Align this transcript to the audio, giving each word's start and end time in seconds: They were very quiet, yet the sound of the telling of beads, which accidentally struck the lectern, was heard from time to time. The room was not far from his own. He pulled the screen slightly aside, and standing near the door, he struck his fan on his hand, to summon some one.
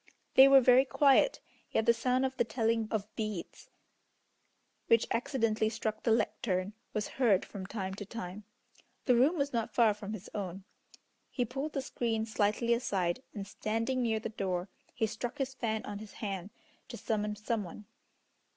They 0.33 0.47
were 0.47 0.61
very 0.61 0.83
quiet, 0.83 1.41
yet 1.69 1.85
the 1.85 1.93
sound 1.93 2.25
of 2.25 2.35
the 2.35 2.43
telling 2.43 2.87
of 2.89 3.15
beads, 3.15 3.69
which 4.87 5.05
accidentally 5.11 5.69
struck 5.69 6.01
the 6.01 6.11
lectern, 6.11 6.73
was 6.91 7.07
heard 7.21 7.45
from 7.45 7.67
time 7.67 7.93
to 7.93 8.03
time. 8.07 8.43
The 9.05 9.13
room 9.13 9.37
was 9.37 9.53
not 9.53 9.75
far 9.75 9.93
from 9.93 10.13
his 10.13 10.27
own. 10.33 10.63
He 11.29 11.45
pulled 11.45 11.73
the 11.73 11.83
screen 11.83 12.25
slightly 12.25 12.73
aside, 12.73 13.21
and 13.35 13.45
standing 13.45 14.01
near 14.01 14.19
the 14.19 14.29
door, 14.29 14.69
he 14.91 15.05
struck 15.05 15.37
his 15.37 15.53
fan 15.53 15.85
on 15.85 15.99
his 15.99 16.13
hand, 16.13 16.49
to 16.87 16.97
summon 16.97 17.35
some 17.35 17.63
one. 17.63 17.85